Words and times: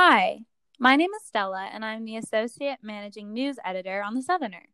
Hi, 0.00 0.42
my 0.78 0.94
name 0.94 1.10
is 1.12 1.26
Stella, 1.26 1.68
and 1.72 1.84
I'm 1.84 2.04
the 2.04 2.16
Associate 2.16 2.78
Managing 2.80 3.32
News 3.32 3.56
Editor 3.64 4.00
on 4.00 4.14
The 4.14 4.22
Southerner. 4.22 4.66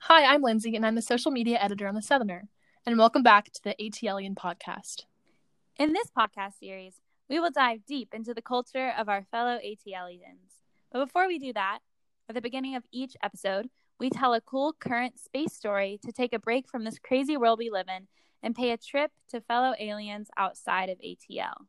Hi, 0.00 0.26
I'm 0.26 0.42
Lindsay, 0.42 0.76
and 0.76 0.84
I'm 0.84 0.96
the 0.96 1.00
Social 1.00 1.30
Media 1.30 1.56
Editor 1.58 1.88
on 1.88 1.94
The 1.94 2.02
Southerner. 2.02 2.46
And 2.84 2.98
welcome 2.98 3.22
back 3.22 3.50
to 3.52 3.64
the 3.64 3.74
ATLien 3.80 4.34
podcast. 4.34 5.04
In 5.78 5.94
this 5.94 6.10
podcast 6.14 6.58
series, 6.60 7.00
we 7.30 7.40
will 7.40 7.50
dive 7.50 7.86
deep 7.86 8.12
into 8.12 8.34
the 8.34 8.42
culture 8.42 8.92
of 8.98 9.08
our 9.08 9.24
fellow 9.30 9.58
ATLiens. 9.64 10.58
But 10.92 11.06
before 11.06 11.26
we 11.26 11.38
do 11.38 11.54
that, 11.54 11.78
at 12.28 12.34
the 12.34 12.42
beginning 12.42 12.76
of 12.76 12.84
each 12.92 13.16
episode, 13.22 13.70
we 13.98 14.10
tell 14.10 14.34
a 14.34 14.42
cool 14.42 14.74
current 14.78 15.18
space 15.18 15.54
story 15.54 15.98
to 16.04 16.12
take 16.12 16.34
a 16.34 16.38
break 16.38 16.68
from 16.68 16.84
this 16.84 16.98
crazy 16.98 17.38
world 17.38 17.58
we 17.58 17.70
live 17.70 17.86
in 17.88 18.08
and 18.42 18.54
pay 18.54 18.72
a 18.72 18.76
trip 18.76 19.10
to 19.30 19.40
fellow 19.40 19.72
aliens 19.80 20.28
outside 20.36 20.90
of 20.90 20.98
ATL. 20.98 21.64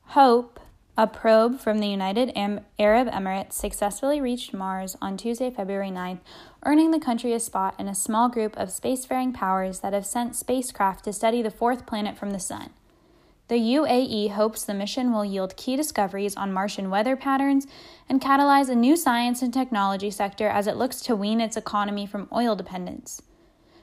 Hope, 0.00 0.58
a 0.96 1.06
probe 1.06 1.58
from 1.58 1.78
the 1.78 1.88
United 1.88 2.30
Arab 2.36 3.08
Emirates, 3.08 3.54
successfully 3.54 4.20
reached 4.20 4.52
Mars 4.52 4.94
on 5.00 5.16
Tuesday, 5.16 5.50
February 5.50 5.90
9th, 5.90 6.20
earning 6.66 6.90
the 6.90 7.00
country 7.00 7.32
a 7.32 7.40
spot 7.40 7.74
in 7.78 7.88
a 7.88 7.94
small 7.94 8.28
group 8.28 8.54
of 8.58 8.68
spacefaring 8.68 9.32
powers 9.32 9.80
that 9.80 9.94
have 9.94 10.04
sent 10.04 10.36
spacecraft 10.36 11.04
to 11.04 11.12
study 11.12 11.40
the 11.40 11.50
fourth 11.50 11.86
planet 11.86 12.18
from 12.18 12.30
the 12.30 12.38
Sun. 12.38 12.70
The 13.48 13.54
UAE 13.56 14.30
hopes 14.32 14.64
the 14.64 14.74
mission 14.74 15.12
will 15.12 15.24
yield 15.24 15.56
key 15.56 15.76
discoveries 15.76 16.36
on 16.36 16.52
Martian 16.52 16.90
weather 16.90 17.16
patterns 17.16 17.66
and 18.08 18.20
catalyze 18.20 18.68
a 18.68 18.74
new 18.74 18.96
science 18.96 19.40
and 19.40 19.52
technology 19.52 20.10
sector 20.10 20.48
as 20.48 20.66
it 20.66 20.76
looks 20.76 21.00
to 21.02 21.16
wean 21.16 21.40
its 21.40 21.56
economy 21.56 22.06
from 22.06 22.28
oil 22.32 22.54
dependence. 22.54 23.22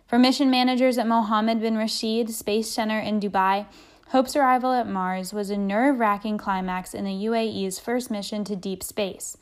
For 0.08 0.18
mission 0.18 0.50
managers 0.50 0.98
at 0.98 1.08
Mohammed 1.08 1.62
bin 1.62 1.78
Rashid 1.78 2.32
Space 2.32 2.72
Center 2.72 3.00
in 3.00 3.20
Dubai, 3.20 3.68
Hope's 4.10 4.36
arrival 4.36 4.74
at 4.74 4.88
Mars 4.88 5.34
was 5.34 5.52
a 5.52 5.58
nerve 5.58 6.00
wracking 6.00 6.40
climax 6.40 6.96
in 6.96 7.06
the 7.06 7.12
UAE's 7.12 7.80
first 7.80 8.10
mission 8.10 8.44
to 8.44 8.56
deep 8.56 8.82
space. 8.82 9.38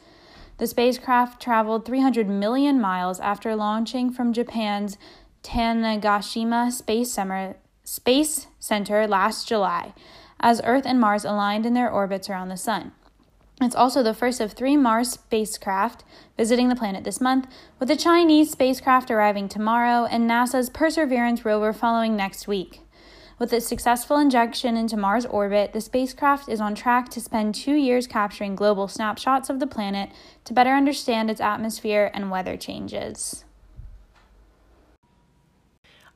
The 0.58 0.68
spacecraft 0.68 1.42
traveled 1.42 1.86
300 1.86 2.28
million 2.28 2.82
miles 2.82 3.22
after 3.22 3.56
launching 3.56 4.12
from 4.12 4.34
Japan's 4.34 4.98
Tanegashima 5.42 6.70
Space 6.74 7.14
Center, 7.14 7.56
Space 7.86 8.48
Center 8.60 9.08
last 9.08 9.48
July, 9.48 9.94
as 10.42 10.60
Earth 10.66 10.84
and 10.86 11.00
Mars 11.00 11.24
aligned 11.24 11.66
in 11.66 11.74
their 11.74 11.90
orbits 11.90 12.30
around 12.30 12.50
the 12.50 12.58
Sun. 12.58 12.92
It's 13.62 13.76
also 13.76 14.04
the 14.04 14.14
first 14.14 14.42
of 14.42 14.52
three 14.52 14.76
Mars 14.76 15.12
spacecraft 15.12 16.04
visiting 16.36 16.68
the 16.68 16.76
planet 16.76 17.06
this 17.06 17.22
month, 17.22 17.48
with 17.80 17.88
the 17.88 17.96
Chinese 17.96 18.52
spacecraft 18.52 19.10
arriving 19.10 19.48
tomorrow 19.48 20.06
and 20.12 20.30
NASA's 20.30 20.70
Perseverance 20.70 21.46
rover 21.46 21.72
following 21.72 22.18
next 22.18 22.50
week. 22.50 22.82
With 23.40 23.54
its 23.54 23.68
successful 23.68 24.18
injection 24.18 24.76
into 24.76 24.98
Mars 24.98 25.26
orbit, 25.26 25.72
the 25.72 25.82
spacecraft 25.82 26.50
is 26.50 26.60
on 26.60 26.74
track 26.74 27.10
to 27.10 27.22
spend 27.22 27.54
two 27.54 27.76
years 27.76 28.08
capturing 28.08 28.56
global 28.56 28.88
snapshots 28.88 29.52
of 29.52 29.60
the 29.60 29.68
planet 29.68 30.10
to 30.46 30.54
better 30.54 30.72
understand 30.72 31.30
its 31.30 31.40
atmosphere 31.40 32.10
and 32.16 32.32
weather 32.32 32.58
changes. 32.58 33.46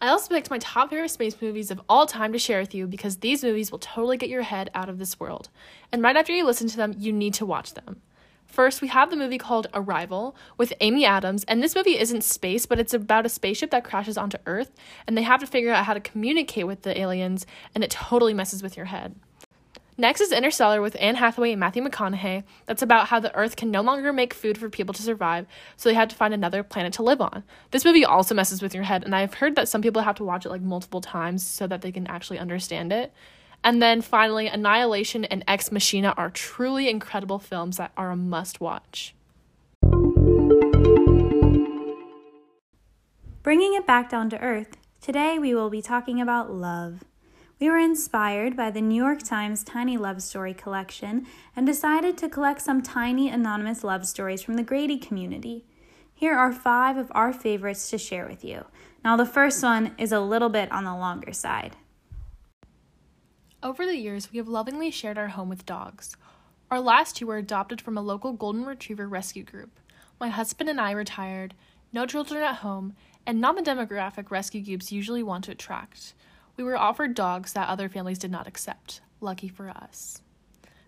I 0.03 0.07
also 0.07 0.33
picked 0.33 0.49
my 0.49 0.57
top 0.57 0.89
favorite 0.89 1.09
space 1.09 1.39
movies 1.39 1.69
of 1.69 1.79
all 1.87 2.07
time 2.07 2.33
to 2.33 2.39
share 2.39 2.59
with 2.59 2.73
you 2.73 2.87
because 2.87 3.17
these 3.17 3.43
movies 3.43 3.71
will 3.71 3.77
totally 3.77 4.17
get 4.17 4.29
your 4.29 4.41
head 4.41 4.71
out 4.73 4.89
of 4.89 4.97
this 4.97 5.19
world. 5.19 5.49
And 5.91 6.01
right 6.01 6.17
after 6.17 6.33
you 6.33 6.43
listen 6.43 6.67
to 6.69 6.77
them, 6.77 6.95
you 6.97 7.13
need 7.13 7.35
to 7.35 7.45
watch 7.45 7.75
them. 7.75 8.01
First, 8.51 8.81
we 8.81 8.89
have 8.89 9.09
the 9.09 9.15
movie 9.15 9.37
called 9.37 9.67
Arrival 9.73 10.35
with 10.57 10.73
Amy 10.81 11.05
Adams, 11.05 11.45
and 11.45 11.63
this 11.63 11.73
movie 11.73 11.97
isn't 11.97 12.21
space, 12.21 12.65
but 12.65 12.79
it's 12.79 12.93
about 12.93 13.25
a 13.25 13.29
spaceship 13.29 13.71
that 13.71 13.85
crashes 13.85 14.17
onto 14.17 14.37
Earth, 14.45 14.71
and 15.07 15.17
they 15.17 15.21
have 15.21 15.39
to 15.39 15.47
figure 15.47 15.71
out 15.71 15.85
how 15.85 15.93
to 15.93 16.01
communicate 16.01 16.67
with 16.67 16.81
the 16.81 16.99
aliens, 16.99 17.45
and 17.73 17.81
it 17.81 17.89
totally 17.89 18.33
messes 18.33 18.61
with 18.61 18.75
your 18.75 18.87
head. 18.87 19.15
Next 19.97 20.19
is 20.19 20.33
Interstellar 20.33 20.81
with 20.81 20.97
Anne 20.99 21.15
Hathaway 21.15 21.51
and 21.51 21.61
Matthew 21.61 21.81
McConaughey. 21.81 22.43
That's 22.65 22.81
about 22.81 23.07
how 23.07 23.21
the 23.21 23.33
Earth 23.35 23.55
can 23.55 23.71
no 23.71 23.81
longer 23.81 24.11
make 24.11 24.33
food 24.33 24.57
for 24.57 24.69
people 24.69 24.93
to 24.95 25.01
survive, 25.01 25.45
so 25.77 25.87
they 25.87 25.95
have 25.95 26.09
to 26.09 26.15
find 26.15 26.33
another 26.33 26.61
planet 26.61 26.91
to 26.93 27.03
live 27.03 27.21
on. 27.21 27.45
This 27.71 27.85
movie 27.85 28.03
also 28.03 28.35
messes 28.35 28.61
with 28.61 28.73
your 28.73 28.83
head, 28.83 29.05
and 29.05 29.15
I've 29.15 29.35
heard 29.35 29.55
that 29.55 29.69
some 29.69 29.81
people 29.81 30.01
have 30.01 30.15
to 30.15 30.25
watch 30.25 30.45
it 30.45 30.49
like 30.49 30.61
multiple 30.61 30.99
times 30.99 31.45
so 31.45 31.67
that 31.67 31.83
they 31.83 31.91
can 31.93 32.05
actually 32.07 32.39
understand 32.39 32.91
it. 32.91 33.13
And 33.63 33.81
then 33.81 34.01
finally, 34.01 34.47
Annihilation 34.47 35.25
and 35.25 35.43
Ex 35.47 35.71
Machina 35.71 36.13
are 36.17 36.29
truly 36.29 36.89
incredible 36.89 37.39
films 37.39 37.77
that 37.77 37.91
are 37.95 38.11
a 38.11 38.15
must 38.15 38.59
watch. 38.59 39.13
Bringing 43.43 43.73
it 43.73 43.87
back 43.87 44.09
down 44.09 44.29
to 44.31 44.39
earth, 44.39 44.77
today 44.99 45.37
we 45.39 45.53
will 45.53 45.69
be 45.69 45.81
talking 45.81 46.21
about 46.21 46.51
love. 46.51 47.03
We 47.59 47.69
were 47.69 47.77
inspired 47.77 48.57
by 48.57 48.71
the 48.71 48.81
New 48.81 48.95
York 48.95 49.21
Times 49.21 49.63
Tiny 49.63 49.95
Love 49.95 50.23
Story 50.23 50.55
collection 50.55 51.27
and 51.55 51.65
decided 51.67 52.17
to 52.17 52.29
collect 52.29 52.61
some 52.61 52.81
tiny 52.81 53.29
anonymous 53.29 53.83
love 53.83 54.07
stories 54.07 54.41
from 54.41 54.55
the 54.55 54.63
Grady 54.63 54.97
community. 54.97 55.65
Here 56.11 56.35
are 56.35 56.51
five 56.51 56.97
of 56.97 57.11
our 57.13 57.31
favorites 57.31 57.89
to 57.91 57.99
share 57.99 58.27
with 58.27 58.43
you. 58.43 58.65
Now, 59.03 59.15
the 59.15 59.25
first 59.25 59.61
one 59.63 59.93
is 59.99 60.11
a 60.11 60.19
little 60.19 60.49
bit 60.49 60.71
on 60.71 60.83
the 60.83 60.95
longer 60.95 61.33
side. 61.33 61.75
Over 63.63 63.85
the 63.85 63.95
years, 63.95 64.31
we 64.31 64.39
have 64.39 64.47
lovingly 64.47 64.89
shared 64.89 65.19
our 65.19 65.27
home 65.27 65.47
with 65.47 65.67
dogs. 65.67 66.17
Our 66.71 66.79
last 66.79 67.17
two 67.17 67.27
were 67.27 67.37
adopted 67.37 67.79
from 67.79 67.95
a 67.95 68.01
local 68.01 68.33
Golden 68.33 68.65
Retriever 68.65 69.07
rescue 69.07 69.43
group. 69.43 69.79
My 70.19 70.29
husband 70.29 70.67
and 70.67 70.81
I 70.81 70.89
retired, 70.91 71.53
no 71.93 72.07
children 72.07 72.41
at 72.41 72.57
home, 72.57 72.95
and 73.23 73.39
not 73.39 73.55
the 73.55 73.61
demographic 73.61 74.31
rescue 74.31 74.65
groups 74.65 74.91
usually 74.91 75.21
want 75.21 75.43
to 75.43 75.51
attract. 75.51 76.15
We 76.57 76.63
were 76.63 76.75
offered 76.75 77.13
dogs 77.13 77.53
that 77.53 77.69
other 77.69 77.87
families 77.87 78.17
did 78.17 78.31
not 78.31 78.47
accept. 78.47 79.01
Lucky 79.19 79.47
for 79.47 79.69
us. 79.69 80.23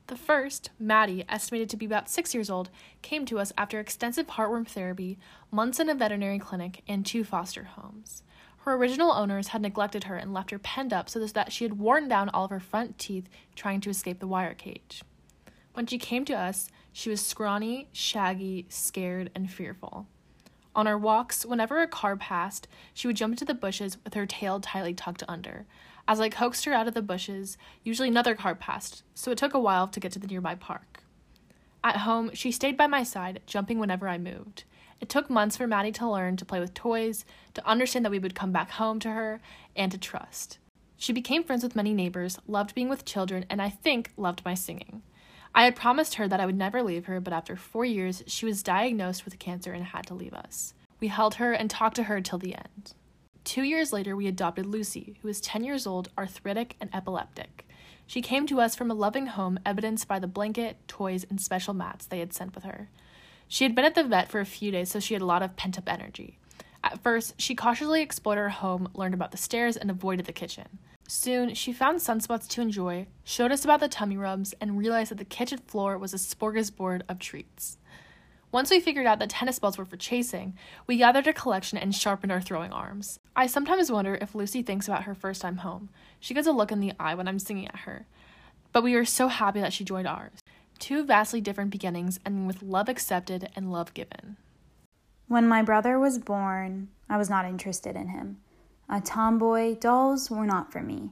The 0.08 0.16
first, 0.16 0.72
Maddie, 0.80 1.26
estimated 1.30 1.70
to 1.70 1.78
be 1.78 1.86
about 1.86 2.10
six 2.10 2.34
years 2.34 2.50
old, 2.50 2.72
came 3.04 3.28
to 3.28 3.38
us 3.38 3.54
after 3.56 3.80
extensive 3.80 4.28
heartworm 4.28 4.68
therapy, 4.68 5.20
months 5.52 5.80
in 5.80 5.90
a 5.90 5.96
veterinary 5.96 6.40
clinic, 6.40 6.82
and 6.88 7.06
two 7.06 7.24
foster 7.24 7.66
homes. 7.66 8.24
Her 8.64 8.76
original 8.76 9.12
owners 9.12 9.50
had 9.50 9.62
neglected 9.62 10.06
her 10.06 10.16
and 10.16 10.34
left 10.34 10.52
her 10.52 10.60
penned 10.60 10.94
up 10.94 11.10
so 11.10 11.20
that 11.20 11.52
she 11.52 11.66
had 11.66 11.80
worn 11.80 12.08
down 12.08 12.30
all 12.30 12.46
of 12.46 12.52
her 12.52 12.62
front 12.62 12.98
teeth 12.98 13.28
trying 13.56 13.82
to 13.82 13.90
escape 13.90 14.20
the 14.20 14.28
wire 14.28 14.54
cage. 14.54 15.04
When 15.74 15.86
she 15.86 15.98
came 15.98 16.24
to 16.26 16.34
us, 16.34 16.70
she 16.94 17.10
was 17.10 17.20
scrawny, 17.26 17.90
shaggy, 17.92 18.66
scared, 18.70 19.32
and 19.36 19.52
fearful. 19.52 20.08
On 20.76 20.88
our 20.88 20.98
walks, 20.98 21.46
whenever 21.46 21.82
a 21.82 21.88
car 21.88 22.16
passed, 22.16 22.70
she 22.94 23.06
would 23.06 23.18
jump 23.18 23.34
into 23.34 23.44
the 23.44 23.54
bushes 23.54 23.98
with 24.06 24.14
her 24.14 24.26
tail 24.26 24.62
tightly 24.62 24.94
tucked 24.94 25.24
under. 25.28 25.66
As 26.08 26.22
I 26.22 26.30
coaxed 26.30 26.64
her 26.64 26.74
out 26.74 26.88
of 26.88 26.94
the 26.94 27.02
bushes, 27.02 27.58
usually 27.84 28.08
another 28.08 28.34
car 28.34 28.56
passed, 28.56 29.04
so 29.14 29.30
it 29.30 29.38
took 29.38 29.54
a 29.54 29.60
while 29.60 29.90
to 29.90 30.00
get 30.00 30.14
to 30.14 30.20
the 30.20 30.28
nearby 30.28 30.56
park. 30.56 31.04
At 31.84 31.98
home, 31.98 32.32
she 32.34 32.52
stayed 32.52 32.78
by 32.78 32.88
my 32.88 33.04
side, 33.04 33.42
jumping 33.46 33.78
whenever 33.78 34.08
I 34.08 34.18
moved. 34.18 34.64
It 35.04 35.10
took 35.10 35.30
months 35.30 35.58
for 35.58 35.68
Maddie 35.68 35.92
to 35.92 36.10
learn 36.10 36.38
to 36.38 36.46
play 36.46 36.62
with 36.62 36.74
toys, 36.74 37.26
to 37.56 37.68
understand 37.68 38.06
that 38.06 38.10
we 38.10 38.20
would 38.20 38.36
come 38.36 38.54
back 38.54 38.72
home 38.72 39.02
to 39.02 39.10
her, 39.10 39.42
and 39.76 39.92
to 39.92 39.98
trust. 39.98 40.60
She 40.96 41.12
became 41.12 41.44
friends 41.44 41.62
with 41.62 41.76
many 41.76 41.94
neighbors, 41.94 42.40
loved 42.48 42.74
being 42.74 42.88
with 42.88 43.04
children, 43.04 43.46
and 43.50 43.62
I 43.62 43.68
think 43.68 44.12
loved 44.16 44.46
my 44.46 44.54
singing. 44.54 45.04
I 45.54 45.66
had 45.66 45.76
promised 45.76 46.16
her 46.16 46.30
that 46.30 46.40
I 46.40 46.46
would 46.46 46.56
never 46.56 46.82
leave 46.82 47.08
her, 47.08 47.20
but 47.20 47.34
after 47.34 47.58
four 47.58 47.84
years, 47.84 48.24
she 48.28 48.46
was 48.46 48.64
diagnosed 48.64 49.26
with 49.26 49.40
cancer 49.40 49.74
and 49.74 49.84
had 49.84 50.08
to 50.08 50.14
leave 50.14 50.34
us. 50.34 50.74
We 51.02 51.10
held 51.10 51.36
her 51.36 51.52
and 51.52 51.70
talked 51.70 51.98
to 51.98 52.04
her 52.04 52.22
till 52.22 52.40
the 52.40 52.56
end. 52.56 52.94
Two 53.44 53.64
years 53.64 53.92
later, 53.92 54.16
we 54.16 54.28
adopted 54.28 54.66
Lucy, 54.66 55.18
who 55.22 55.28
is 55.28 55.42
10 55.42 55.66
years 55.66 55.86
old, 55.86 56.12
arthritic, 56.18 56.78
and 56.80 56.90
epileptic. 56.96 57.68
She 58.08 58.22
came 58.22 58.48
to 58.48 58.62
us 58.62 58.74
from 58.74 58.90
a 58.90 58.94
loving 58.94 59.26
home, 59.26 59.60
evidenced 59.66 60.08
by 60.08 60.20
the 60.20 60.28
blanket, 60.28 60.78
toys, 60.88 61.26
and 61.30 61.42
special 61.42 61.74
mats 61.74 62.06
they 62.06 62.20
had 62.20 62.32
sent 62.32 62.56
with 62.56 62.64
her. 62.64 62.88
She 63.48 63.64
had 63.64 63.76
been 63.76 63.86
at 63.86 63.96
the 63.96 64.04
vet 64.04 64.30
for 64.30 64.40
a 64.40 64.46
few 64.46 64.72
days, 64.72 64.90
so 64.90 65.00
she 65.00 65.14
had 65.14 65.22
a 65.22 65.26
lot 65.26 65.44
of 65.44 65.56
pent 65.56 65.78
up 65.78 65.88
energy. 65.88 66.40
At 66.84 67.02
first, 67.02 67.40
she 67.40 67.56
cautiously 67.56 68.02
explored 68.02 68.38
her 68.38 68.50
home, 68.50 68.90
learned 68.94 69.14
about 69.14 69.32
the 69.32 69.38
stairs, 69.38 69.78
and 69.78 69.90
avoided 69.90 70.26
the 70.26 70.34
kitchen. 70.34 70.80
Soon, 71.08 71.54
she 71.54 71.72
found 71.74 72.00
sunspots 72.00 72.48
to 72.50 72.62
enjoy, 72.62 73.08
showed 73.24 73.52
us 73.52 73.64
about 73.64 73.80
the 73.80 73.88
tummy 73.88 74.18
rubs, 74.18 74.54
and 74.60 74.78
realized 74.78 75.12
that 75.12 75.18
the 75.18 75.26
kitchen 75.26 75.60
floor 75.60 75.98
was 75.98 76.14
a 76.14 76.18
smorgasbord 76.18 77.02
of 77.08 77.20
treats. 77.20 77.78
Once 78.52 78.70
we 78.70 78.80
figured 78.80 79.08
out 79.08 79.18
that 79.18 79.30
tennis 79.30 79.58
balls 79.58 79.80
were 79.80 79.86
for 79.86 79.98
chasing, 79.98 80.56
we 80.86 80.98
gathered 80.98 81.26
a 81.26 81.34
collection 81.34 81.78
and 81.78 81.96
sharpened 81.96 82.32
our 82.32 82.40
throwing 82.40 82.72
arms. 82.72 83.20
I 83.36 83.48
sometimes 83.48 83.92
wonder 83.92 84.16
if 84.22 84.36
Lucy 84.36 84.62
thinks 84.62 84.88
about 84.88 85.06
her 85.06 85.16
first 85.16 85.42
time 85.42 85.58
home. 85.58 85.90
She 86.20 86.36
gets 86.36 86.48
a 86.48 86.52
look 86.52 86.72
in 86.72 86.80
the 86.80 86.94
eye 87.00 87.16
when 87.16 87.28
I'm 87.28 87.40
singing 87.40 87.68
at 87.68 87.80
her. 87.80 88.06
But 88.72 88.84
we 88.84 88.94
are 88.94 89.06
so 89.06 89.28
happy 89.28 89.60
that 89.60 89.74
she 89.74 89.84
joined 89.84 90.08
ours. 90.08 90.43
Two 90.80 91.04
vastly 91.06 91.42
different 91.42 91.72
beginnings, 91.72 92.20
ending 92.26 92.48
with 92.48 92.62
love 92.62 92.90
accepted 92.90 93.50
and 93.56 93.72
love 93.72 93.94
given. 93.94 94.38
When 95.28 95.48
my 95.48 95.62
brother 95.62 95.98
was 95.98 96.20
born, 96.20 96.90
I 97.10 97.18
was 97.18 97.30
not 97.30 97.46
interested 97.46 97.96
in 97.96 98.10
him. 98.10 98.38
A 98.90 99.02
tomboy, 99.02 99.76
dolls 99.76 100.30
were 100.30 100.46
not 100.46 100.72
for 100.72 100.82
me. 100.82 101.12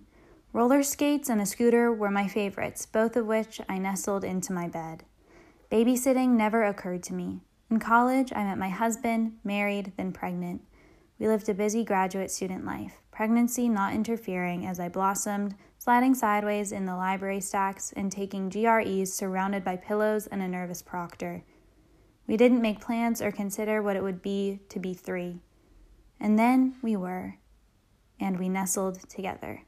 Roller 0.54 0.84
skates 0.84 1.30
and 1.30 1.42
a 1.42 1.46
scooter 1.46 1.92
were 1.92 2.12
my 2.12 2.28
favorites, 2.28 2.86
both 2.86 3.16
of 3.16 3.25
which 3.25 3.62
I 3.69 3.78
nestled 3.78 4.24
into 4.24 4.52
my 4.52 4.68
bed. 4.68 5.04
Babysitting 5.72 6.30
never 6.30 6.63
occurred 6.63 7.04
to 7.04 7.13
me. 7.13 7.40
In 7.69 7.80
college, 7.80 8.34
I 8.36 8.44
met 8.44 8.58
my 8.58 8.68
husband, 8.68 9.38
married, 9.46 9.94
then 9.96 10.12
pregnant. 10.12 10.62
We 11.18 11.28
lived 11.28 11.48
a 11.48 11.54
busy 11.54 11.86
graduate 11.86 12.31
student 12.31 12.66
life 12.66 12.98
pregnancy 13.22 13.70
not 13.70 13.94
interfering 13.94 14.66
as 14.66 14.80
I 14.80 14.90
blossomed, 14.90 15.54
sliding 15.78 16.16
sideways 16.16 16.72
in 16.72 16.88
the 16.88 16.96
library 16.96 17.40
stacks 17.40 17.94
and 17.96 18.12
taking 18.12 18.50
GREs 18.50 19.14
surrounded 19.14 19.64
by 19.64 19.76
pillows 19.76 20.26
and 20.26 20.42
a 20.42 20.48
nervous 20.48 20.82
proctor. 20.82 21.44
We 22.26 22.36
didn't 22.36 22.64
make 22.64 22.82
plans 22.82 23.22
or 23.22 23.32
consider 23.32 23.84
what 23.84 23.96
it 23.96 24.02
would 24.02 24.24
be 24.24 24.62
to 24.70 24.80
be 24.80 24.96
three. 24.96 25.40
And 26.20 26.40
then 26.40 26.78
we 26.82 26.96
were, 26.96 27.36
and 28.20 28.40
we 28.40 28.50
nestled 28.50 29.08
together. 29.08 29.66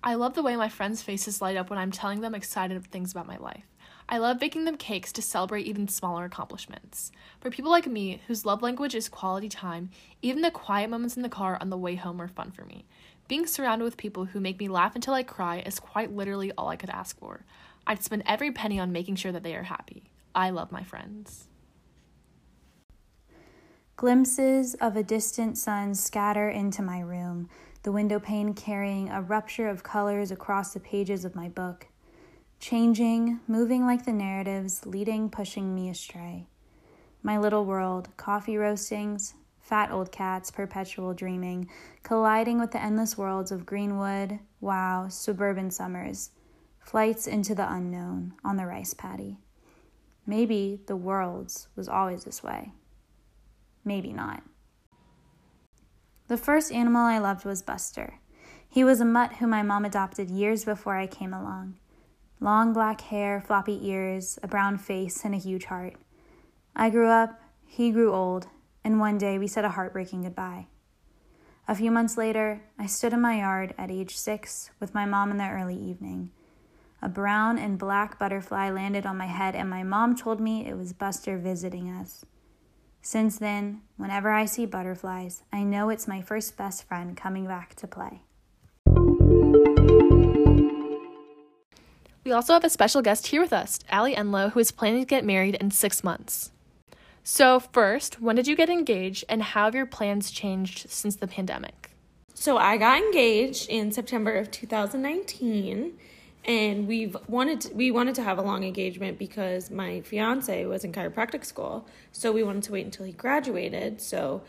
I 0.00 0.14
love 0.14 0.34
the 0.34 0.44
way 0.44 0.54
my 0.54 0.68
friends' 0.68 1.02
faces 1.02 1.42
light 1.42 1.56
up 1.56 1.70
when 1.70 1.80
I'm 1.80 1.90
telling 1.90 2.20
them 2.20 2.36
excited 2.36 2.86
things 2.86 3.10
about 3.10 3.26
my 3.26 3.36
life. 3.36 3.64
I 4.08 4.18
love 4.18 4.38
baking 4.38 4.64
them 4.64 4.76
cakes 4.76 5.10
to 5.12 5.22
celebrate 5.22 5.66
even 5.66 5.88
smaller 5.88 6.24
accomplishments. 6.24 7.10
For 7.40 7.50
people 7.50 7.72
like 7.72 7.88
me, 7.88 8.20
whose 8.28 8.46
love 8.46 8.62
language 8.62 8.94
is 8.94 9.08
quality 9.08 9.48
time, 9.48 9.90
even 10.22 10.42
the 10.42 10.50
quiet 10.52 10.90
moments 10.90 11.16
in 11.16 11.22
the 11.22 11.28
car 11.28 11.58
on 11.60 11.70
the 11.70 11.76
way 11.76 11.96
home 11.96 12.20
are 12.22 12.28
fun 12.28 12.52
for 12.52 12.64
me. 12.64 12.84
Being 13.26 13.48
surrounded 13.48 13.84
with 13.84 13.96
people 13.96 14.26
who 14.26 14.38
make 14.38 14.60
me 14.60 14.68
laugh 14.68 14.94
until 14.94 15.14
I 15.14 15.24
cry 15.24 15.58
is 15.66 15.80
quite 15.80 16.14
literally 16.14 16.52
all 16.56 16.68
I 16.68 16.76
could 16.76 16.90
ask 16.90 17.18
for. 17.18 17.44
I'd 17.84 18.04
spend 18.04 18.22
every 18.26 18.52
penny 18.52 18.78
on 18.78 18.92
making 18.92 19.16
sure 19.16 19.32
that 19.32 19.42
they 19.42 19.56
are 19.56 19.64
happy. 19.64 20.04
I 20.36 20.50
love 20.50 20.70
my 20.70 20.84
friends. 20.84 21.48
Glimpses 23.96 24.74
of 24.74 24.94
a 24.94 25.02
distant 25.02 25.58
sun 25.58 25.94
scatter 25.94 26.48
into 26.48 26.82
my 26.82 27.00
room, 27.00 27.48
the 27.82 27.90
window 27.90 28.20
pane 28.20 28.54
carrying 28.54 29.08
a 29.08 29.22
rupture 29.22 29.68
of 29.68 29.82
colors 29.82 30.30
across 30.30 30.72
the 30.72 30.80
pages 30.80 31.24
of 31.24 31.34
my 31.34 31.48
book 31.48 31.88
changing, 32.66 33.38
moving 33.46 33.86
like 33.86 34.04
the 34.04 34.12
narratives, 34.12 34.84
leading, 34.84 35.30
pushing 35.30 35.72
me 35.72 35.88
astray. 35.88 36.48
My 37.22 37.38
little 37.38 37.64
world, 37.64 38.08
coffee 38.16 38.56
roastings, 38.56 39.34
fat 39.60 39.92
old 39.92 40.10
cats, 40.10 40.50
perpetual 40.50 41.14
dreaming, 41.14 41.70
colliding 42.02 42.58
with 42.58 42.72
the 42.72 42.82
endless 42.82 43.16
worlds 43.16 43.52
of 43.52 43.66
Greenwood, 43.66 44.40
wow, 44.60 45.06
suburban 45.06 45.70
summers, 45.70 46.30
flights 46.80 47.28
into 47.28 47.54
the 47.54 47.72
unknown 47.72 48.34
on 48.44 48.56
the 48.56 48.66
rice 48.66 48.94
paddy. 48.94 49.38
Maybe 50.26 50.80
the 50.88 50.96
world's 50.96 51.68
was 51.76 51.88
always 51.88 52.24
this 52.24 52.42
way. 52.42 52.72
Maybe 53.84 54.12
not. 54.12 54.42
The 56.26 56.36
first 56.36 56.72
animal 56.72 57.02
I 57.02 57.18
loved 57.18 57.44
was 57.44 57.62
Buster. 57.62 58.14
He 58.68 58.82
was 58.82 59.00
a 59.00 59.04
mutt 59.04 59.34
whom 59.34 59.50
my 59.50 59.62
mom 59.62 59.84
adopted 59.84 60.30
years 60.32 60.64
before 60.64 60.96
I 60.96 61.06
came 61.06 61.32
along. 61.32 61.76
Long 62.40 62.72
black 62.72 63.00
hair, 63.00 63.40
floppy 63.40 63.88
ears, 63.88 64.38
a 64.42 64.48
brown 64.48 64.76
face, 64.76 65.24
and 65.24 65.34
a 65.34 65.38
huge 65.38 65.64
heart. 65.64 65.94
I 66.74 66.90
grew 66.90 67.08
up, 67.08 67.40
he 67.64 67.90
grew 67.90 68.12
old, 68.12 68.48
and 68.84 69.00
one 69.00 69.16
day 69.16 69.38
we 69.38 69.46
said 69.46 69.64
a 69.64 69.70
heartbreaking 69.70 70.24
goodbye. 70.24 70.66
A 71.66 71.74
few 71.74 71.90
months 71.90 72.16
later, 72.16 72.62
I 72.78 72.86
stood 72.86 73.12
in 73.12 73.20
my 73.20 73.38
yard 73.38 73.74
at 73.78 73.90
age 73.90 74.16
six 74.16 74.70
with 74.78 74.94
my 74.94 75.06
mom 75.06 75.30
in 75.30 75.38
the 75.38 75.48
early 75.48 75.76
evening. 75.76 76.30
A 77.02 77.08
brown 77.08 77.58
and 77.58 77.78
black 77.78 78.18
butterfly 78.18 78.70
landed 78.70 79.06
on 79.06 79.16
my 79.16 79.26
head, 79.26 79.54
and 79.54 79.70
my 79.70 79.82
mom 79.82 80.14
told 80.14 80.38
me 80.38 80.66
it 80.66 80.76
was 80.76 80.92
Buster 80.92 81.38
visiting 81.38 81.88
us. 81.88 82.24
Since 83.00 83.38
then, 83.38 83.82
whenever 83.96 84.30
I 84.30 84.44
see 84.44 84.66
butterflies, 84.66 85.42
I 85.52 85.62
know 85.62 85.88
it's 85.88 86.08
my 86.08 86.20
first 86.20 86.56
best 86.56 86.84
friend 86.86 87.16
coming 87.16 87.46
back 87.46 87.74
to 87.76 87.86
play. 87.86 88.22
We 92.26 92.32
also 92.32 92.54
have 92.54 92.64
a 92.64 92.70
special 92.70 93.02
guest 93.02 93.28
here 93.28 93.40
with 93.40 93.52
us, 93.52 93.78
Allie 93.88 94.16
Enlow, 94.16 94.50
who 94.50 94.58
is 94.58 94.72
planning 94.72 95.00
to 95.00 95.06
get 95.06 95.24
married 95.24 95.54
in 95.54 95.70
six 95.70 96.02
months. 96.02 96.50
So, 97.22 97.60
first, 97.60 98.20
when 98.20 98.34
did 98.34 98.48
you 98.48 98.56
get 98.56 98.68
engaged 98.68 99.24
and 99.28 99.40
how 99.40 99.66
have 99.66 99.76
your 99.76 99.86
plans 99.86 100.32
changed 100.32 100.90
since 100.90 101.14
the 101.14 101.28
pandemic? 101.28 101.92
So, 102.34 102.58
I 102.58 102.78
got 102.78 102.98
engaged 102.98 103.70
in 103.70 103.92
September 103.92 104.34
of 104.34 104.50
2019 104.50 105.96
and 106.44 106.88
we've 106.88 107.16
wanted 107.28 107.60
to, 107.60 107.74
we 107.74 107.92
wanted 107.92 108.16
to 108.16 108.24
have 108.24 108.38
a 108.38 108.42
long 108.42 108.64
engagement 108.64 109.20
because 109.20 109.70
my 109.70 110.00
fiance 110.00 110.64
was 110.64 110.82
in 110.82 110.90
chiropractic 110.90 111.44
school 111.44 111.86
so 112.10 112.32
we 112.32 112.42
wanted 112.42 112.64
to 112.64 112.72
wait 112.72 112.84
until 112.84 113.06
he 113.06 113.12
graduated 113.12 114.00
so 114.00 114.42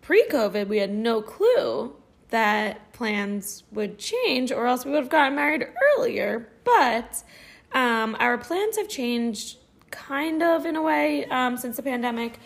pre-covid 0.00 0.66
we 0.66 0.78
had 0.78 0.90
no 0.90 1.20
clue 1.20 1.94
that 2.32 2.92
plans 2.92 3.62
would 3.72 3.98
change, 3.98 4.50
or 4.50 4.66
else 4.66 4.84
we 4.84 4.90
would 4.90 5.02
have 5.02 5.10
gotten 5.10 5.36
married 5.36 5.68
earlier. 5.94 6.48
But 6.64 7.22
um, 7.72 8.16
our 8.18 8.38
plans 8.38 8.76
have 8.76 8.88
changed 8.88 9.58
kind 9.90 10.42
of 10.42 10.66
in 10.66 10.76
a 10.76 10.82
way 10.82 11.24
um, 11.26 11.56
since 11.56 11.76
the 11.76 11.82
pandemic. 11.82 12.38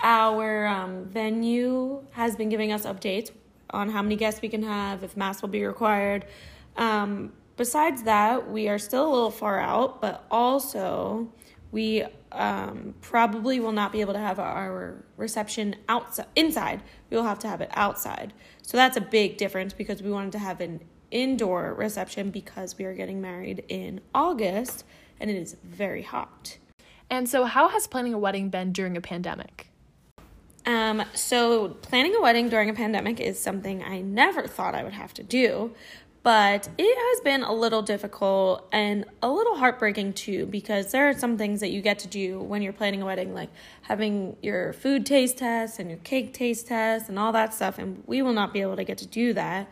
Our 0.00 0.66
um, 0.66 1.04
venue 1.06 2.02
has 2.12 2.36
been 2.36 2.48
giving 2.48 2.72
us 2.72 2.84
updates 2.84 3.30
on 3.70 3.90
how 3.90 4.02
many 4.02 4.16
guests 4.16 4.42
we 4.42 4.48
can 4.48 4.62
have, 4.62 5.02
if 5.02 5.16
masks 5.16 5.42
will 5.42 5.48
be 5.48 5.64
required. 5.64 6.26
Um, 6.76 7.32
besides 7.56 8.02
that, 8.04 8.50
we 8.50 8.68
are 8.68 8.78
still 8.78 9.08
a 9.08 9.12
little 9.12 9.30
far 9.30 9.60
out, 9.60 10.00
but 10.00 10.24
also 10.30 11.32
we 11.72 12.04
um, 12.32 12.94
probably 13.00 13.60
will 13.60 13.72
not 13.72 13.92
be 13.92 14.00
able 14.00 14.12
to 14.12 14.18
have 14.18 14.38
our 14.38 15.04
reception 15.16 15.74
outside 15.88 16.26
inside. 16.36 16.82
We 17.10 17.16
will 17.16 17.24
have 17.24 17.38
to 17.40 17.48
have 17.48 17.60
it 17.60 17.70
outside. 17.74 18.32
So 18.62 18.76
that's 18.76 18.96
a 18.96 19.00
big 19.00 19.36
difference 19.36 19.72
because 19.72 20.02
we 20.02 20.10
wanted 20.10 20.32
to 20.32 20.38
have 20.38 20.60
an 20.60 20.80
indoor 21.14 21.72
reception 21.72 22.30
because 22.30 22.76
we 22.76 22.84
are 22.84 22.92
getting 22.92 23.22
married 23.22 23.64
in 23.68 24.02
August 24.14 24.84
and 25.18 25.30
it 25.30 25.36
is 25.36 25.56
very 25.64 26.02
hot. 26.02 26.58
And 27.08 27.28
so, 27.28 27.44
how 27.44 27.68
has 27.68 27.86
planning 27.86 28.12
a 28.12 28.18
wedding 28.18 28.50
been 28.50 28.72
during 28.72 28.96
a 28.96 29.00
pandemic? 29.00 29.68
Um, 30.66 31.04
so 31.12 31.68
planning 31.68 32.14
a 32.16 32.22
wedding 32.22 32.48
during 32.48 32.70
a 32.70 32.74
pandemic 32.74 33.20
is 33.20 33.38
something 33.38 33.84
I 33.84 34.00
never 34.00 34.46
thought 34.46 34.74
I 34.74 34.82
would 34.82 34.94
have 34.94 35.12
to 35.14 35.22
do, 35.22 35.72
but 36.22 36.70
it 36.78 36.98
has 36.98 37.22
been 37.22 37.42
a 37.42 37.52
little 37.52 37.82
difficult 37.82 38.66
and 38.72 39.04
a 39.22 39.30
little 39.30 39.56
heartbreaking 39.56 40.14
too 40.14 40.46
because 40.46 40.90
there 40.90 41.06
are 41.06 41.12
some 41.12 41.36
things 41.36 41.60
that 41.60 41.68
you 41.68 41.82
get 41.82 41.98
to 42.00 42.08
do 42.08 42.40
when 42.40 42.62
you're 42.62 42.72
planning 42.72 43.02
a 43.02 43.04
wedding 43.04 43.34
like 43.34 43.50
having 43.82 44.36
your 44.40 44.72
food 44.72 45.04
taste 45.04 45.36
test 45.36 45.78
and 45.78 45.90
your 45.90 45.98
cake 45.98 46.32
taste 46.32 46.66
test 46.68 47.10
and 47.10 47.18
all 47.18 47.30
that 47.32 47.52
stuff 47.52 47.78
and 47.78 48.02
we 48.06 48.22
will 48.22 48.32
not 48.32 48.54
be 48.54 48.62
able 48.62 48.74
to 48.74 48.84
get 48.84 48.96
to 48.96 49.06
do 49.06 49.34
that 49.34 49.70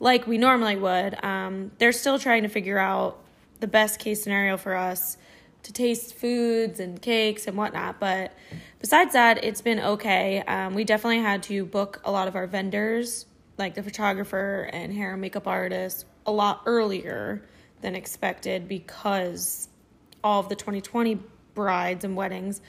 like 0.00 0.26
we 0.26 0.38
normally 0.38 0.76
would 0.76 1.22
um, 1.24 1.70
they're 1.78 1.92
still 1.92 2.18
trying 2.18 2.42
to 2.42 2.48
figure 2.48 2.78
out 2.78 3.22
the 3.60 3.68
best 3.68 4.00
case 4.00 4.22
scenario 4.22 4.56
for 4.56 4.74
us 4.74 5.16
to 5.62 5.72
taste 5.72 6.14
foods 6.14 6.80
and 6.80 7.00
cakes 7.00 7.46
and 7.46 7.56
whatnot 7.56 8.00
but 8.00 8.32
besides 8.80 9.12
that 9.12 9.44
it's 9.44 9.60
been 9.60 9.78
okay 9.78 10.42
um, 10.48 10.74
we 10.74 10.82
definitely 10.82 11.20
had 11.20 11.42
to 11.42 11.64
book 11.64 12.00
a 12.04 12.10
lot 12.10 12.26
of 12.26 12.34
our 12.34 12.46
vendors 12.46 13.26
like 13.58 13.74
the 13.74 13.82
photographer 13.82 14.68
and 14.72 14.92
hair 14.92 15.12
and 15.12 15.20
makeup 15.20 15.46
artist 15.46 16.06
a 16.26 16.32
lot 16.32 16.62
earlier 16.66 17.42
than 17.80 17.94
expected 17.94 18.68
because 18.68 19.68
all 20.22 20.40
of 20.40 20.48
the 20.48 20.54
2020 20.54 21.18
brides 21.54 22.04
and 22.04 22.16
weddings, 22.16 22.60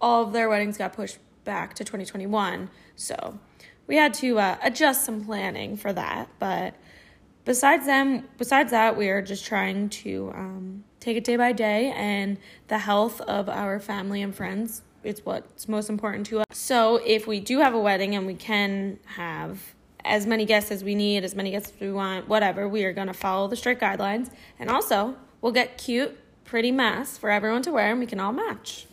all 0.00 0.24
of 0.24 0.32
their 0.32 0.48
weddings 0.48 0.78
got 0.78 0.92
pushed 0.92 1.18
back 1.44 1.74
to 1.74 1.84
2021. 1.84 2.70
So 2.96 3.38
we 3.88 3.96
had 3.96 4.14
to 4.14 4.38
uh, 4.38 4.56
adjust 4.62 5.04
some 5.04 5.24
planning 5.24 5.76
for 5.76 5.92
that. 5.92 6.28
But 6.38 6.74
besides 7.44 7.86
them, 7.86 8.28
besides 8.38 8.70
that, 8.70 8.96
we 8.96 9.08
are 9.08 9.20
just 9.20 9.44
trying 9.44 9.88
to 9.88 10.32
um, 10.36 10.84
take 11.00 11.16
it 11.16 11.24
day 11.24 11.36
by 11.36 11.50
day, 11.50 11.92
and 11.96 12.38
the 12.68 12.78
health 12.78 13.20
of 13.22 13.48
our 13.48 13.80
family 13.80 14.22
and 14.22 14.32
friends 14.32 14.82
is 15.02 15.24
what's 15.26 15.68
most 15.68 15.88
important 15.88 16.26
to 16.26 16.40
us. 16.40 16.46
So 16.52 16.96
if 17.04 17.26
we 17.26 17.40
do 17.40 17.58
have 17.58 17.74
a 17.74 17.80
wedding 17.80 18.14
and 18.14 18.26
we 18.26 18.34
can 18.34 19.00
have 19.16 19.74
as 20.04 20.26
many 20.26 20.44
guests 20.44 20.70
as 20.70 20.82
we 20.82 20.94
need, 20.94 21.24
as 21.24 21.34
many 21.34 21.50
guests 21.50 21.72
as 21.74 21.80
we 21.80 21.92
want, 21.92 22.28
whatever. 22.28 22.68
We 22.68 22.84
are 22.84 22.92
going 22.92 23.08
to 23.08 23.14
follow 23.14 23.48
the 23.48 23.56
strict 23.56 23.80
guidelines. 23.80 24.30
And 24.58 24.70
also, 24.70 25.16
we'll 25.40 25.52
get 25.52 25.78
cute, 25.78 26.18
pretty 26.44 26.72
masks 26.72 27.18
for 27.18 27.30
everyone 27.30 27.62
to 27.62 27.72
wear 27.72 27.90
and 27.90 28.00
we 28.00 28.06
can 28.06 28.20
all 28.20 28.32
match. 28.32 28.86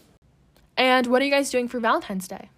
And 0.78 1.08
what 1.08 1.22
are 1.22 1.25
you 1.25 1.32
guys 1.32 1.50
doing 1.50 1.68
for 1.68 1.80
Valentine's 1.80 2.28
Day? 2.28 2.50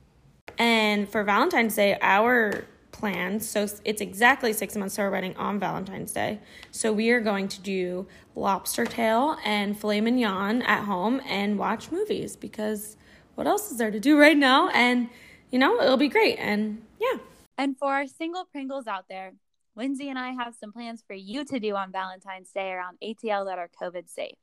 And 0.57 1.07
for 1.07 1.23
Valentine's 1.23 1.75
Day, 1.75 1.97
our 2.01 2.65
plans, 2.91 3.47
so 3.47 3.67
it's 3.85 4.01
exactly 4.01 4.53
six 4.53 4.75
months 4.75 4.95
to 4.95 5.01
our 5.01 5.11
wedding 5.11 5.35
on 5.37 5.59
Valentine's 5.59 6.11
Day. 6.11 6.39
So 6.71 6.91
we 6.91 7.11
are 7.11 7.19
going 7.19 7.47
to 7.49 7.61
do 7.61 8.07
lobster 8.35 8.85
tail 8.85 9.37
and 9.45 9.79
filet 9.79 10.01
mignon 10.01 10.63
at 10.63 10.83
home 10.83 11.21
and 11.27 11.59
watch 11.59 11.91
movies 11.91 12.35
because 12.35 12.97
what 13.35 13.45
else 13.45 13.71
is 13.71 13.77
there 13.77 13.91
to 13.91 13.99
do 13.99 14.19
right 14.19 14.37
now? 14.37 14.69
And, 14.69 15.09
you 15.51 15.59
know, 15.59 15.79
it'll 15.79 15.97
be 15.97 16.09
great. 16.09 16.37
And 16.37 16.81
yeah. 16.99 17.19
And 17.57 17.77
for 17.77 17.93
our 17.93 18.07
single 18.07 18.45
Pringles 18.45 18.87
out 18.87 19.05
there, 19.09 19.33
Lindsay 19.75 20.09
and 20.09 20.17
I 20.17 20.31
have 20.31 20.55
some 20.55 20.73
plans 20.73 21.03
for 21.05 21.13
you 21.13 21.45
to 21.45 21.59
do 21.59 21.75
on 21.75 21.91
Valentine's 21.91 22.49
Day 22.49 22.71
around 22.71 22.97
ATL 23.03 23.45
that 23.45 23.59
are 23.59 23.69
COVID 23.79 24.09
safe. 24.09 24.37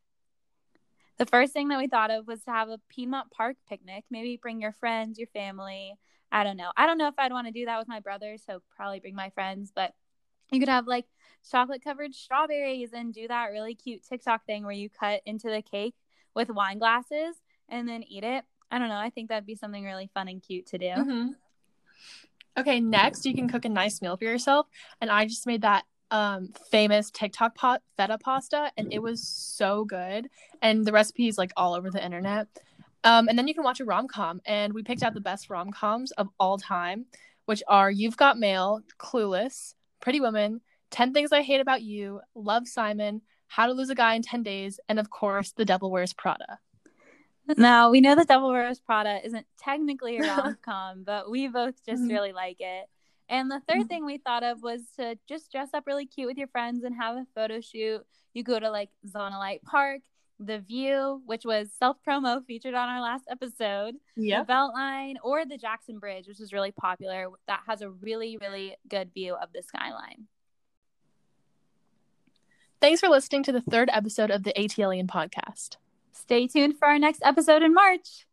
The 1.18 1.26
first 1.26 1.52
thing 1.52 1.68
that 1.68 1.78
we 1.78 1.86
thought 1.86 2.10
of 2.10 2.26
was 2.26 2.42
to 2.44 2.50
have 2.50 2.68
a 2.68 2.80
Piedmont 2.88 3.30
Park 3.30 3.56
picnic. 3.68 4.04
Maybe 4.10 4.36
bring 4.40 4.60
your 4.60 4.72
friends, 4.72 5.18
your 5.18 5.28
family. 5.28 5.94
I 6.32 6.42
don't 6.42 6.56
know. 6.56 6.72
I 6.76 6.86
don't 6.86 6.98
know 6.98 7.08
if 7.08 7.14
I'd 7.18 7.32
want 7.32 7.46
to 7.46 7.52
do 7.52 7.66
that 7.66 7.78
with 7.78 7.86
my 7.86 8.00
brother, 8.00 8.36
so 8.44 8.60
probably 8.76 9.00
bring 9.00 9.14
my 9.14 9.30
friends, 9.30 9.72
but 9.74 9.92
you 10.50 10.58
could 10.58 10.68
have 10.68 10.86
like 10.86 11.06
chocolate 11.48 11.84
covered 11.84 12.14
strawberries 12.14 12.92
and 12.92 13.14
do 13.14 13.28
that 13.28 13.52
really 13.52 13.74
cute 13.74 14.02
TikTok 14.08 14.44
thing 14.44 14.64
where 14.64 14.72
you 14.72 14.88
cut 14.88 15.20
into 15.24 15.48
the 15.48 15.62
cake 15.62 15.94
with 16.34 16.50
wine 16.50 16.78
glasses 16.78 17.36
and 17.68 17.88
then 17.88 18.02
eat 18.02 18.24
it. 18.24 18.44
I 18.70 18.78
don't 18.78 18.88
know. 18.88 18.96
I 18.96 19.10
think 19.10 19.28
that'd 19.28 19.46
be 19.46 19.54
something 19.54 19.84
really 19.84 20.10
fun 20.12 20.28
and 20.28 20.42
cute 20.42 20.66
to 20.68 20.78
do. 20.78 20.86
Mm-hmm. 20.86 21.28
Okay, 22.56 22.80
next 22.80 23.26
you 23.26 23.34
can 23.34 23.48
cook 23.48 23.64
a 23.64 23.68
nice 23.68 24.02
meal 24.02 24.16
for 24.16 24.24
yourself. 24.24 24.66
And 25.00 25.10
I 25.10 25.26
just 25.26 25.46
made 25.46 25.62
that 25.62 25.84
um 26.14 26.48
famous 26.70 27.10
TikTok 27.10 27.56
pot 27.56 27.82
feta 27.96 28.16
pasta 28.18 28.70
and 28.76 28.92
it 28.92 29.00
was 29.00 29.26
so 29.26 29.84
good. 29.84 30.30
And 30.62 30.86
the 30.86 30.92
recipe 30.92 31.26
is 31.26 31.36
like 31.36 31.52
all 31.56 31.74
over 31.74 31.90
the 31.90 32.02
internet. 32.02 32.46
Um, 33.02 33.28
and 33.28 33.36
then 33.36 33.48
you 33.48 33.54
can 33.54 33.64
watch 33.64 33.80
a 33.80 33.84
rom 33.84 34.06
com. 34.06 34.40
And 34.46 34.72
we 34.72 34.84
picked 34.84 35.02
out 35.02 35.12
the 35.12 35.20
best 35.20 35.50
rom 35.50 35.72
coms 35.72 36.12
of 36.12 36.28
all 36.38 36.56
time, 36.56 37.06
which 37.46 37.62
are 37.66 37.90
You've 37.90 38.16
Got 38.16 38.38
Mail, 38.38 38.80
Clueless, 38.98 39.74
Pretty 40.00 40.20
Woman, 40.20 40.60
10 40.92 41.12
Things 41.12 41.32
I 41.32 41.42
Hate 41.42 41.60
About 41.60 41.82
You, 41.82 42.20
Love 42.36 42.68
Simon, 42.68 43.20
How 43.48 43.66
to 43.66 43.72
Lose 43.72 43.90
a 43.90 43.94
Guy 43.96 44.14
in 44.14 44.22
10 44.22 44.44
Days, 44.44 44.78
and 44.88 45.00
of 45.00 45.10
course, 45.10 45.52
The 45.52 45.64
Devil 45.64 45.90
Wears 45.90 46.12
Prada. 46.12 46.60
Now, 47.58 47.90
we 47.90 48.00
know 48.00 48.14
The 48.14 48.24
Devil 48.24 48.50
Wears 48.50 48.80
Prada 48.80 49.20
isn't 49.22 49.46
technically 49.58 50.18
a 50.18 50.22
rom 50.36 50.56
com, 50.64 51.02
but 51.04 51.28
we 51.30 51.48
both 51.48 51.74
just 51.84 52.00
mm-hmm. 52.00 52.10
really 52.12 52.32
like 52.32 52.56
it. 52.60 52.88
And 53.28 53.50
the 53.50 53.62
3rd 53.68 53.74
mm-hmm. 53.74 53.82
thing 53.84 54.06
we 54.06 54.18
thought 54.18 54.42
of 54.42 54.62
was 54.62 54.82
to 54.98 55.16
just 55.28 55.50
dress 55.50 55.70
up 55.72 55.84
really 55.86 56.06
cute 56.06 56.28
with 56.28 56.36
your 56.36 56.48
friends 56.48 56.84
and 56.84 56.94
have 56.94 57.16
a 57.16 57.26
photo 57.34 57.60
shoot. 57.60 58.04
You 58.34 58.42
go 58.42 58.58
to 58.58 58.70
like 58.70 58.90
Zonolite 59.08 59.62
Park, 59.62 60.00
The 60.38 60.58
View, 60.58 61.22
which 61.24 61.44
was 61.44 61.70
self 61.78 61.96
promo 62.06 62.44
featured 62.44 62.74
on 62.74 62.88
our 62.88 63.00
last 63.00 63.24
episode, 63.30 63.94
yep. 64.16 64.46
the 64.46 64.52
Beltline, 64.52 65.14
or 65.22 65.46
the 65.46 65.56
Jackson 65.56 65.98
Bridge, 65.98 66.26
which 66.28 66.40
is 66.40 66.52
really 66.52 66.72
popular. 66.72 67.28
That 67.46 67.60
has 67.66 67.80
a 67.80 67.90
really, 67.90 68.36
really 68.36 68.76
good 68.88 69.12
view 69.14 69.34
of 69.34 69.50
the 69.54 69.62
skyline. 69.62 70.26
Thanks 72.80 73.00
for 73.00 73.08
listening 73.08 73.44
to 73.44 73.52
the 73.52 73.62
third 73.62 73.88
episode 73.92 74.30
of 74.30 74.42
the 74.42 74.52
ATLien 74.52 75.06
podcast. 75.06 75.76
Stay 76.12 76.46
tuned 76.46 76.78
for 76.78 76.86
our 76.86 76.98
next 76.98 77.22
episode 77.24 77.62
in 77.62 77.72
March. 77.72 78.26